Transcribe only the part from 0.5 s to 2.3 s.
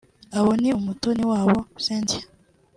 ni Umutoniwabo Cynthia